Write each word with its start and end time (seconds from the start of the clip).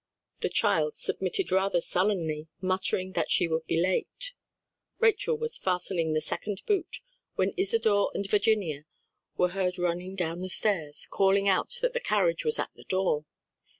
The 0.39 0.49
child 0.49 0.95
submitted 0.95 1.51
rather 1.51 1.79
sullenly, 1.79 2.47
muttering 2.59 3.11
that 3.11 3.29
she 3.29 3.47
would 3.47 3.67
be 3.67 3.79
late. 3.79 4.33
Rachel 4.97 5.37
was 5.37 5.59
fastening 5.59 6.13
the 6.13 6.21
second 6.21 6.63
boot, 6.65 7.01
when 7.35 7.53
Isadore 7.55 8.09
and 8.15 8.27
Virginia 8.27 8.85
were 9.37 9.49
heard 9.49 9.77
running 9.77 10.15
down 10.15 10.41
the 10.41 10.49
stairs, 10.49 11.05
calling 11.07 11.47
out 11.47 11.75
that 11.83 11.93
the 11.93 11.99
carriage 11.99 12.43
was 12.43 12.57
at 12.57 12.71
the 12.73 12.85
door. 12.85 13.25